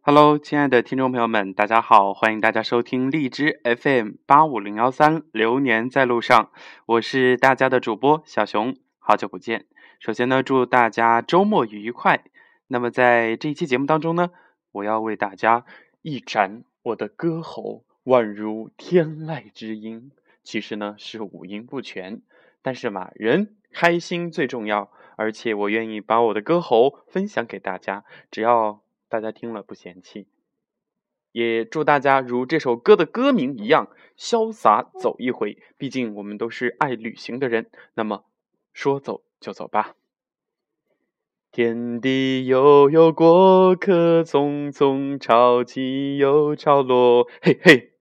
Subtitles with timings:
[0.00, 6.50] Hello，亲爱的听众朋友们，大家好，欢迎大家收听荔枝 FM 八五零幺三，流年在路上，
[6.86, 9.66] 我是大家的主播小熊，好久不见。
[9.98, 12.24] 首先呢，祝大家周末愉快。
[12.68, 14.30] 那么在这一期节目当中呢，
[14.72, 15.66] 我要为大家
[16.00, 20.10] 一展我的歌喉，宛如天籁之音。
[20.42, 22.22] 其实呢是五音不全，
[22.62, 28.80] 但是嘛，人开心最重要，而且我愿意把我的歌喉分享给大家，只要。
[29.08, 30.26] 大家听了不嫌弃，
[31.32, 35.58] 也祝大家如这首歌的歌名一样，潇洒走一回。
[35.76, 38.24] 毕竟我们都是爱旅行的人，那么
[38.72, 39.94] 说走就走吧。
[41.50, 47.97] 天地悠悠，过客匆匆，潮起又潮落，嘿嘿。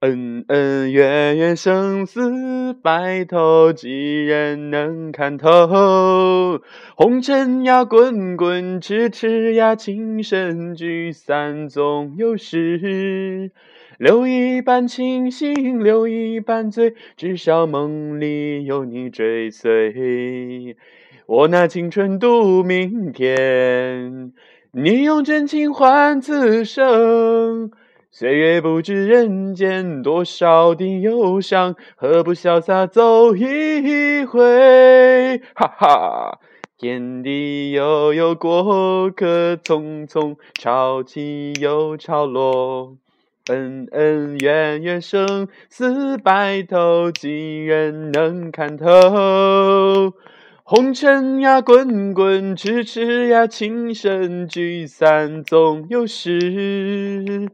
[0.00, 6.62] 恩恩怨怨，生死白头，几人能看透？
[6.96, 13.52] 红尘呀，滚滚；痴痴呀，情深聚散总有时。
[13.98, 20.78] 留一半清醒，留一半醉，至少梦里有你追随。
[21.26, 24.32] 我拿青春赌明天，
[24.72, 27.70] 你用真情换此生。
[28.12, 35.38] 岁月不知人间多少的忧伤，何不潇洒走一回？
[35.54, 36.40] 哈哈！
[36.76, 42.96] 天地悠悠，过客匆匆，潮起又潮落。
[43.46, 50.12] 恩恩怨怨，生死白头，几人能看透？
[50.64, 57.48] 红尘呀，滚滚；痴痴呀，情深聚散总有时。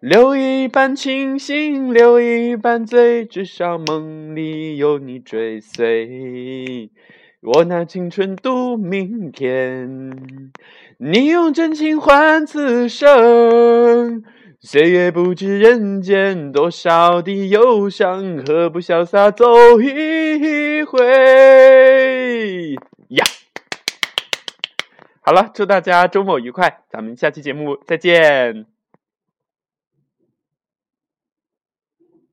[0.00, 6.90] 留一半清醒，留一半醉，至少梦里有你追随。
[7.42, 10.10] 我拿青春赌明天，
[10.96, 14.22] 你用真情换此生。
[14.58, 22.74] 岁月不知人间多少的忧伤，何不潇洒走一回？
[23.08, 23.24] 呀！
[25.20, 28.79] 好了，祝大家周末愉快，咱们下期节目再见。